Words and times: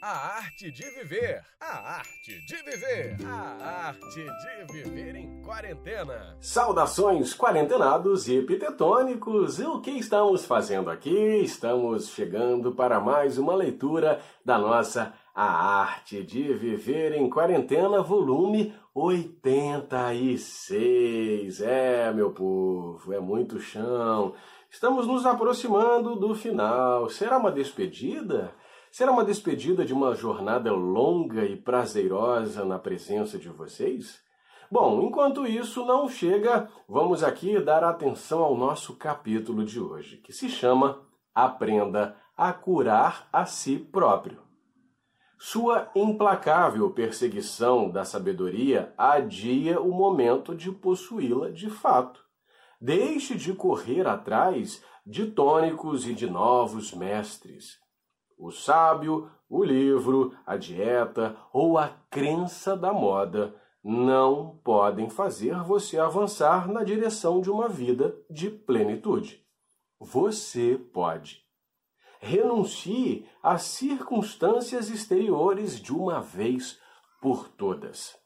A 0.00 0.36
arte 0.36 0.70
de 0.70 0.88
viver. 0.90 1.42
A 1.60 1.96
arte 1.96 2.40
de 2.46 2.54
viver. 2.62 3.16
A 3.26 3.88
arte 3.88 4.14
de 4.14 4.72
viver 4.72 5.16
em 5.16 5.42
quarentena. 5.42 6.36
Saudações 6.40 7.34
quarentenados 7.34 8.28
e 8.28 8.36
epitetônicos. 8.36 9.58
O 9.58 9.80
que 9.80 9.90
estamos 9.90 10.44
fazendo 10.44 10.88
aqui? 10.88 11.42
Estamos 11.42 12.10
chegando 12.10 12.70
para 12.70 13.00
mais 13.00 13.38
uma 13.38 13.56
leitura 13.56 14.20
da 14.44 14.56
nossa 14.56 15.12
A 15.34 15.80
Arte 15.80 16.22
de 16.22 16.54
Viver 16.54 17.14
em 17.14 17.28
Quarentena, 17.28 18.00
volume 18.00 18.72
86. 18.94 21.60
É, 21.60 22.12
meu 22.12 22.30
povo, 22.30 23.12
é 23.12 23.18
muito 23.18 23.58
chão. 23.58 24.32
Estamos 24.70 25.08
nos 25.08 25.26
aproximando 25.26 26.14
do 26.14 26.36
final. 26.36 27.08
Será 27.08 27.36
uma 27.36 27.50
despedida? 27.50 28.54
Será 28.90 29.12
uma 29.12 29.24
despedida 29.24 29.84
de 29.84 29.92
uma 29.92 30.14
jornada 30.14 30.72
longa 30.72 31.44
e 31.44 31.56
prazerosa 31.56 32.64
na 32.64 32.78
presença 32.78 33.38
de 33.38 33.48
vocês? 33.48 34.20
Bom, 34.70 35.02
enquanto 35.02 35.46
isso 35.46 35.84
não 35.84 36.08
chega, 36.08 36.68
vamos 36.88 37.22
aqui 37.22 37.58
dar 37.60 37.84
atenção 37.84 38.42
ao 38.42 38.56
nosso 38.56 38.96
capítulo 38.96 39.64
de 39.64 39.80
hoje, 39.80 40.18
que 40.18 40.32
se 40.32 40.48
chama 40.48 41.06
Aprenda 41.34 42.16
a 42.36 42.52
curar 42.52 43.28
a 43.32 43.46
si 43.46 43.78
próprio. 43.78 44.42
Sua 45.38 45.88
implacável 45.94 46.90
perseguição 46.90 47.88
da 47.88 48.04
sabedoria 48.04 48.92
adia 48.98 49.80
o 49.80 49.92
momento 49.92 50.54
de 50.54 50.72
possuí-la 50.72 51.50
de 51.50 51.70
fato. 51.70 52.20
Deixe 52.80 53.36
de 53.36 53.52
correr 53.52 54.06
atrás 54.06 54.82
de 55.06 55.26
tônicos 55.26 56.06
e 56.06 56.12
de 56.12 56.28
novos 56.28 56.92
mestres. 56.92 57.78
O 58.38 58.52
sábio, 58.52 59.28
o 59.50 59.64
livro, 59.64 60.32
a 60.46 60.56
dieta 60.56 61.36
ou 61.52 61.76
a 61.76 61.88
crença 62.08 62.76
da 62.76 62.92
moda 62.92 63.54
não 63.82 64.60
podem 64.62 65.10
fazer 65.10 65.56
você 65.64 65.98
avançar 65.98 66.68
na 66.68 66.84
direção 66.84 67.40
de 67.40 67.50
uma 67.50 67.68
vida 67.68 68.16
de 68.30 68.48
plenitude. 68.48 69.44
Você 69.98 70.78
pode. 70.92 71.42
Renuncie 72.20 73.26
às 73.42 73.62
circunstâncias 73.62 74.88
exteriores 74.88 75.80
de 75.80 75.92
uma 75.92 76.20
vez 76.20 76.78
por 77.20 77.48
todas. 77.48 78.16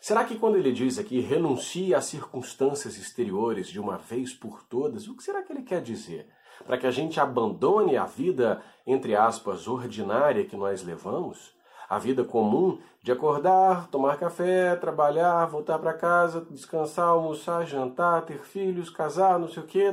Será 0.00 0.24
que 0.24 0.38
quando 0.38 0.56
ele 0.56 0.72
diz 0.72 0.98
aqui 0.98 1.20
renuncie 1.20 1.94
às 1.94 2.04
circunstâncias 2.06 2.96
exteriores 2.96 3.68
de 3.68 3.80
uma 3.80 3.98
vez 3.98 4.32
por 4.32 4.62
todas, 4.64 5.08
o 5.08 5.16
que 5.16 5.22
será 5.22 5.42
que 5.42 5.52
ele 5.52 5.62
quer 5.62 5.80
dizer? 5.80 6.28
Para 6.66 6.78
que 6.78 6.86
a 6.86 6.90
gente 6.90 7.20
abandone 7.20 7.96
a 7.96 8.04
vida, 8.04 8.62
entre 8.86 9.14
aspas, 9.14 9.66
ordinária 9.68 10.44
que 10.44 10.56
nós 10.56 10.82
levamos, 10.82 11.54
a 11.88 11.98
vida 11.98 12.24
comum 12.24 12.78
de 13.02 13.12
acordar, 13.12 13.88
tomar 13.88 14.16
café, 14.16 14.74
trabalhar, 14.76 15.44
voltar 15.46 15.78
para 15.78 15.92
casa, 15.92 16.46
descansar, 16.50 17.08
almoçar, 17.08 17.66
jantar, 17.66 18.22
ter 18.22 18.44
filhos, 18.44 18.88
casar, 18.88 19.38
não 19.38 19.48
sei 19.48 19.62
o 19.62 19.66
quê, 19.66 19.92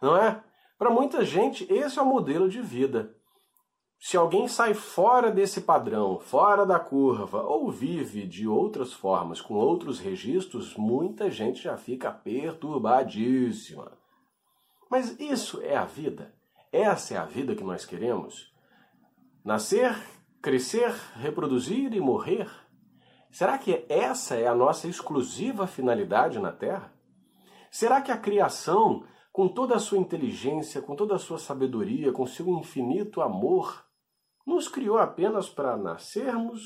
não 0.00 0.16
é? 0.16 0.40
Para 0.78 0.90
muita 0.90 1.24
gente, 1.24 1.66
esse 1.72 1.98
é 1.98 2.02
o 2.02 2.06
modelo 2.06 2.48
de 2.48 2.60
vida. 2.60 3.16
Se 3.98 4.16
alguém 4.16 4.46
sai 4.46 4.74
fora 4.74 5.30
desse 5.30 5.62
padrão, 5.62 6.20
fora 6.20 6.66
da 6.66 6.78
curva, 6.78 7.42
ou 7.42 7.70
vive 7.70 8.26
de 8.26 8.46
outras 8.46 8.92
formas, 8.92 9.40
com 9.40 9.54
outros 9.54 9.98
registros, 9.98 10.76
muita 10.76 11.30
gente 11.30 11.62
já 11.62 11.76
fica 11.76 12.12
perturbadíssima. 12.12 13.90
Mas 14.90 15.18
isso 15.18 15.60
é 15.62 15.76
a 15.76 15.84
vida? 15.84 16.34
Essa 16.72 17.14
é 17.14 17.16
a 17.16 17.24
vida 17.24 17.54
que 17.54 17.64
nós 17.64 17.84
queremos? 17.84 18.52
Nascer, 19.44 19.96
crescer, 20.42 20.92
reproduzir 21.16 21.92
e 21.92 22.00
morrer? 22.00 22.48
Será 23.30 23.58
que 23.58 23.84
essa 23.88 24.36
é 24.36 24.46
a 24.46 24.54
nossa 24.54 24.88
exclusiva 24.88 25.66
finalidade 25.66 26.38
na 26.38 26.52
Terra? 26.52 26.92
Será 27.70 28.00
que 28.00 28.10
a 28.10 28.16
criação, 28.16 29.04
com 29.32 29.48
toda 29.48 29.76
a 29.76 29.80
sua 29.80 29.98
inteligência, 29.98 30.80
com 30.80 30.96
toda 30.96 31.16
a 31.16 31.18
sua 31.18 31.38
sabedoria, 31.38 32.12
com 32.12 32.26
seu 32.26 32.48
infinito 32.48 33.20
amor, 33.20 33.84
nos 34.46 34.68
criou 34.68 34.98
apenas 34.98 35.48
para 35.48 35.76
nascermos, 35.76 36.62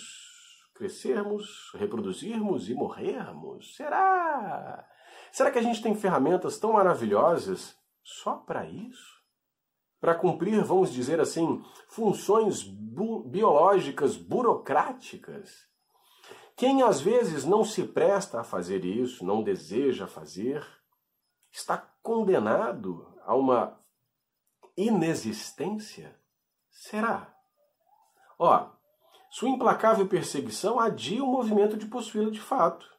crescermos, 0.75 1.73
reproduzirmos 1.75 2.69
e 2.69 2.75
morrermos? 2.75 3.75
Será? 3.75 4.87
Será 5.33 5.51
que 5.51 5.59
a 5.59 5.63
gente 5.63 5.83
tem 5.83 5.95
ferramentas 5.95 6.59
tão 6.59 6.75
maravilhosas 6.75 7.80
só 8.03 8.37
para 8.37 8.67
isso? 8.67 9.21
Para 10.01 10.15
cumprir, 10.15 10.63
vamos 10.65 10.93
dizer 10.93 11.21
assim, 11.21 11.63
funções 11.89 12.63
bu 12.63 13.23
biológicas 13.25 14.17
burocráticas? 14.17 15.69
Quem 16.57 16.83
às 16.83 17.01
vezes 17.01 17.45
não 17.45 17.65
se 17.65 17.85
presta 17.85 18.41
a 18.41 18.45
fazer 18.45 18.85
isso, 18.85 19.25
não 19.25 19.43
deseja 19.43 20.07
fazer, 20.07 20.67
está 21.51 21.79
condenado 22.03 23.15
a 23.25 23.35
uma 23.35 23.81
inexistência? 24.77 26.19
Será? 26.71 27.35
Ó, 28.39 28.71
sua 29.31 29.49
implacável 29.49 30.09
perseguição 30.09 30.81
adia 30.81 31.23
o 31.23 31.27
movimento 31.27 31.77
de 31.77 31.87
possuí-la 31.87 32.31
de 32.31 32.41
fato. 32.41 32.91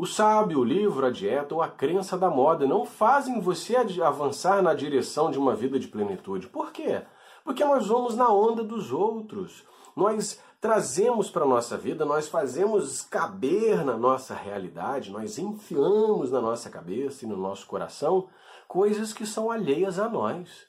O 0.00 0.06
sábio, 0.06 0.60
o 0.60 0.64
livro, 0.64 1.04
a 1.04 1.10
dieta 1.10 1.54
ou 1.54 1.60
a 1.60 1.68
crença 1.68 2.16
da 2.16 2.30
moda 2.30 2.66
não 2.66 2.86
fazem 2.86 3.38
você 3.38 3.76
avançar 3.76 4.62
na 4.62 4.72
direção 4.72 5.30
de 5.30 5.38
uma 5.38 5.54
vida 5.54 5.78
de 5.78 5.88
plenitude. 5.88 6.46
Por 6.46 6.72
quê? 6.72 7.02
Porque 7.44 7.62
nós 7.62 7.86
vamos 7.86 8.16
na 8.16 8.32
onda 8.32 8.64
dos 8.64 8.92
outros. 8.92 9.62
Nós 9.94 10.40
trazemos 10.58 11.28
para 11.30 11.44
a 11.44 11.46
nossa 11.46 11.76
vida, 11.76 12.06
nós 12.06 12.30
fazemos 12.30 13.02
caber 13.02 13.84
na 13.84 13.94
nossa 13.94 14.32
realidade, 14.32 15.10
nós 15.10 15.38
enfiamos 15.38 16.30
na 16.30 16.40
nossa 16.40 16.70
cabeça 16.70 17.26
e 17.26 17.28
no 17.28 17.36
nosso 17.36 17.66
coração 17.66 18.26
coisas 18.66 19.12
que 19.12 19.26
são 19.26 19.50
alheias 19.50 19.98
a 19.98 20.08
nós. 20.08 20.66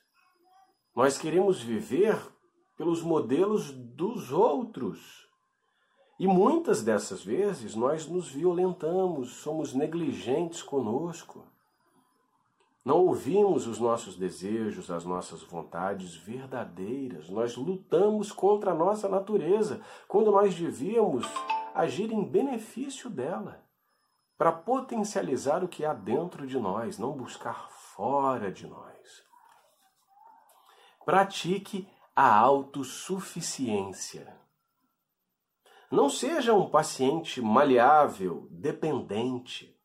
Nós 0.94 1.18
queremos 1.18 1.62
viver 1.62 2.20
pelos 2.76 3.02
modelos 3.02 3.72
dos 3.72 4.30
outros. 4.34 5.31
E 6.22 6.28
muitas 6.28 6.84
dessas 6.84 7.24
vezes 7.24 7.74
nós 7.74 8.06
nos 8.06 8.30
violentamos, 8.30 9.38
somos 9.38 9.74
negligentes 9.74 10.62
conosco. 10.62 11.44
Não 12.86 13.08
ouvimos 13.08 13.66
os 13.66 13.80
nossos 13.80 14.16
desejos, 14.16 14.92
as 14.92 15.04
nossas 15.04 15.42
vontades 15.42 16.16
verdadeiras. 16.16 17.28
Nós 17.28 17.56
lutamos 17.56 18.32
contra 18.32 18.70
a 18.70 18.76
nossa 18.76 19.10
natureza, 19.10 19.82
quando 20.08 20.32
nós 20.32 20.54
devíamos 20.54 21.26
agir 21.74 22.12
em 22.12 22.24
benefício 22.24 23.10
dela, 23.10 23.66
para 24.38 24.52
potencializar 24.52 25.64
o 25.64 25.68
que 25.68 25.84
há 25.84 25.92
dentro 25.92 26.46
de 26.46 26.60
nós, 26.60 27.00
não 27.00 27.14
buscar 27.14 27.68
fora 27.72 28.52
de 28.52 28.68
nós. 28.68 29.24
Pratique 31.04 31.90
a 32.16 32.32
autossuficiência. 32.32 34.40
Não 35.92 36.10
seja 36.10 36.54
um 36.54 36.70
paciente 36.70 37.42
maleável, 37.42 38.48
dependente. 38.50 39.78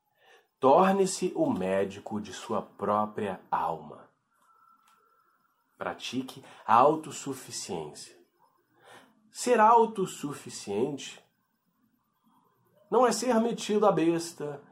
Torne-se 0.60 1.32
o 1.34 1.50
médico 1.50 2.20
de 2.20 2.32
sua 2.32 2.62
própria 2.62 3.40
alma. 3.50 4.08
Pratique 5.76 6.44
a 6.64 6.74
autossuficiência. 6.74 8.16
Ser 9.32 9.58
autossuficiente 9.58 11.20
não 12.88 13.04
é 13.04 13.10
ser 13.10 13.34
metido 13.40 13.84
à 13.84 13.90
besta, 13.90 14.62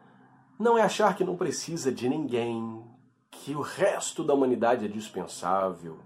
não 0.57 0.79
é 0.79 0.83
achar 0.83 1.17
que 1.17 1.25
não 1.25 1.37
precisa 1.37 1.91
de 1.91 2.09
ninguém, 2.09 2.89
que 3.29 3.57
o 3.57 3.61
resto 3.61 4.23
da 4.23 4.33
humanidade 4.33 4.85
é 4.85 4.89
dispensável. 4.89 5.99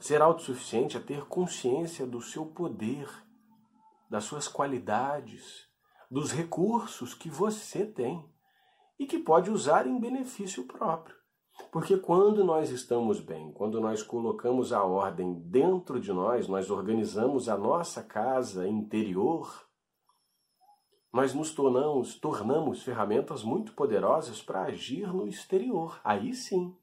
Ser 0.00 0.22
autossuficiente 0.22 0.96
é 0.96 1.00
ter 1.00 1.26
consciência 1.26 2.06
do 2.06 2.22
seu 2.22 2.46
poder 2.46 3.25
das 4.08 4.24
suas 4.24 4.48
qualidades, 4.48 5.66
dos 6.10 6.32
recursos 6.32 7.14
que 7.14 7.28
você 7.28 7.84
tem 7.84 8.24
e 8.98 9.06
que 9.06 9.18
pode 9.18 9.50
usar 9.50 9.86
em 9.86 9.98
benefício 9.98 10.64
próprio. 10.64 11.16
Porque 11.70 11.96
quando 11.96 12.44
nós 12.44 12.70
estamos 12.70 13.20
bem, 13.20 13.52
quando 13.52 13.80
nós 13.80 14.02
colocamos 14.02 14.72
a 14.72 14.84
ordem 14.84 15.34
dentro 15.34 16.00
de 16.00 16.12
nós, 16.12 16.48
nós 16.48 16.70
organizamos 16.70 17.48
a 17.48 17.56
nossa 17.56 18.02
casa 18.02 18.68
interior, 18.68 19.66
nós 21.12 21.32
nos 21.32 21.54
tornamos, 21.54 22.14
tornamos 22.18 22.82
ferramentas 22.82 23.42
muito 23.42 23.72
poderosas 23.72 24.42
para 24.42 24.64
agir 24.64 25.12
no 25.12 25.26
exterior. 25.26 25.98
Aí 26.04 26.34
sim. 26.34 26.76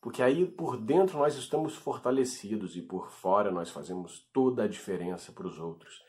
Porque 0.00 0.22
aí 0.22 0.46
por 0.46 0.76
dentro 0.76 1.18
nós 1.18 1.36
estamos 1.36 1.74
fortalecidos 1.74 2.76
e 2.76 2.82
por 2.82 3.10
fora 3.10 3.50
nós 3.50 3.70
fazemos 3.70 4.28
toda 4.32 4.62
a 4.62 4.68
diferença 4.68 5.32
para 5.32 5.46
os 5.46 5.58
outros. 5.58 6.02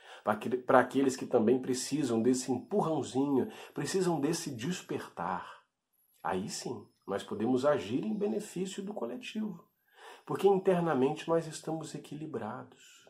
Para 0.65 0.79
aqueles 0.79 1.15
que 1.15 1.25
também 1.25 1.59
precisam 1.59 2.21
desse 2.21 2.51
empurrãozinho, 2.51 3.49
precisam 3.73 4.19
desse 4.19 4.51
despertar. 4.51 5.63
Aí 6.21 6.49
sim, 6.49 6.85
nós 7.07 7.23
podemos 7.23 7.65
agir 7.65 8.05
em 8.05 8.13
benefício 8.13 8.83
do 8.83 8.93
coletivo. 8.93 9.67
porque 10.29 10.47
internamente 10.47 11.27
nós 11.27 11.47
estamos 11.47 11.95
equilibrados. 11.95 13.09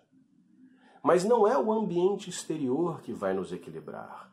Mas 1.04 1.26
não 1.26 1.46
é 1.46 1.58
o 1.58 1.70
ambiente 1.70 2.30
exterior 2.30 3.02
que 3.02 3.12
vai 3.12 3.34
nos 3.34 3.52
equilibrar. 3.52 4.32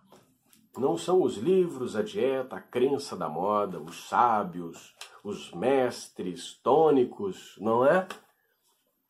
Não 0.78 0.96
são 0.96 1.20
os 1.20 1.36
livros, 1.36 1.96
a 1.96 2.02
dieta, 2.02 2.54
a 2.54 2.60
crença 2.60 3.16
da 3.16 3.28
moda, 3.28 3.80
os 3.80 4.08
sábios, 4.08 4.94
os 5.26 5.50
mestres 5.50 6.54
tônicos, 6.54 7.58
não 7.58 7.84
é? 7.84 8.06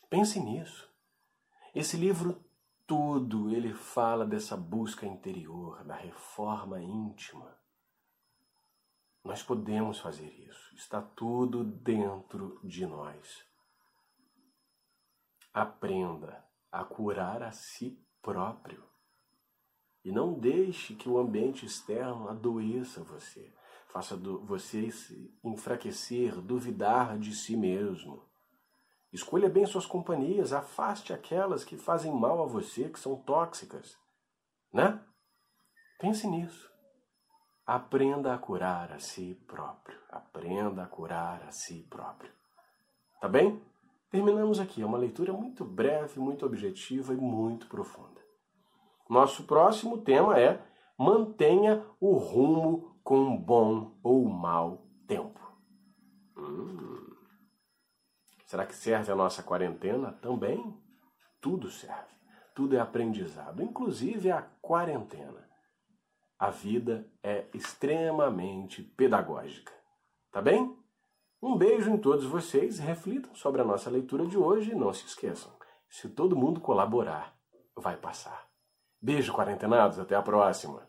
Pense 0.09 0.41
nisso. 0.41 0.91
Esse 1.75 1.95
livro 1.99 2.43
todo 2.87 3.51
ele 3.51 3.75
fala 3.75 4.25
dessa 4.25 4.57
busca 4.57 5.05
interior, 5.05 5.85
da 5.85 5.95
reforma 5.95 6.81
íntima. 6.81 7.55
Nós 9.23 9.43
podemos 9.43 10.01
fazer 10.01 10.31
isso. 10.49 10.75
Está 10.75 11.03
tudo 11.03 11.63
dentro 11.63 12.59
de 12.65 12.87
nós. 12.87 13.45
Aprenda 15.53 16.43
a 16.73 16.83
curar 16.83 17.43
a 17.43 17.53
si 17.53 18.03
próprio. 18.23 18.83
E 20.03 20.11
não 20.11 20.33
deixe 20.33 20.95
que 20.95 21.11
o 21.11 21.19
ambiente 21.19 21.67
externo 21.67 22.31
adoeça 22.31 23.03
você, 23.05 23.53
faça 23.97 24.15
você 24.15 24.91
se 24.91 25.35
enfraquecer, 25.43 26.39
duvidar 26.43 27.19
de 27.19 27.33
si 27.33 27.57
mesmo. 27.57 28.23
Escolha 29.11 29.49
bem 29.49 29.65
suas 29.65 29.87
companhias, 29.87 30.53
afaste 30.53 31.15
aquelas 31.15 31.65
que 31.65 31.79
fazem 31.79 32.13
mal 32.13 32.43
a 32.43 32.47
você, 32.47 32.91
que 32.91 33.01
são 33.01 33.17
tóxicas. 33.17 33.97
Né? 34.71 35.03
Pense 35.99 36.27
nisso. 36.27 36.71
Aprenda 37.65 38.35
a 38.35 38.39
curar 38.39 38.93
a 38.93 38.99
si 38.99 39.35
próprio. 39.47 39.99
Aprenda 40.11 40.83
a 40.83 40.87
curar 40.87 41.43
a 41.45 41.51
si 41.51 41.83
próprio. 41.85 42.31
Tá 43.19 43.29
bem? 43.29 43.65
Terminamos 44.11 44.61
aqui. 44.61 44.83
É 44.83 44.87
uma 44.87 44.99
leitura 44.99 45.33
muito 45.33 45.65
breve, 45.65 46.21
muito 46.21 46.45
objetiva 46.45 47.15
e 47.15 47.17
muito 47.17 47.67
profunda. 47.67 48.21
Nosso 49.09 49.45
próximo 49.45 50.03
tema 50.03 50.39
é 50.39 50.63
mantenha 50.99 51.83
o 51.99 52.17
rumo 52.19 52.96
com 53.06 53.37
bom 53.37 53.97
ou 54.03 54.26
mau 54.26 54.85
tempo. 55.06 55.41
Hum. 56.37 57.14
Será 58.44 58.67
que 58.67 58.75
serve 58.75 59.12
a 59.12 59.17
nossa 59.17 59.43
quarentena? 59.44 60.12
Também. 60.14 60.76
Tudo 61.41 61.70
serve. 61.70 62.17
Tudo 62.53 62.75
é 62.75 62.81
aprendizado, 62.81 63.62
inclusive 63.62 64.31
a 64.31 64.43
quarentena 64.61 65.47
a 66.38 66.50
vida 66.50 67.11
é 67.23 67.47
extremamente 67.55 68.82
pedagógica. 68.82 69.73
Tá 70.31 70.43
bem? 70.43 70.76
Um 71.43 71.56
beijo 71.56 71.91
em 71.91 71.99
todos 71.99 72.25
vocês, 72.25 72.79
reflitam 72.79 73.35
sobre 73.35 73.62
a 73.62 73.64
nossa 73.64 73.88
leitura 73.88 74.26
de 74.26 74.37
hoje 74.37 74.73
e 74.73 74.75
não 74.75 74.93
se 74.93 75.06
esqueçam: 75.06 75.52
se 75.88 76.09
todo 76.09 76.37
mundo 76.37 76.61
colaborar, 76.61 77.35
vai 77.76 77.97
passar. 77.97 78.47
Beijo, 79.00 79.32
quarentenados, 79.32 79.99
até 79.99 80.14
a 80.14 80.23
próxima. 80.23 80.88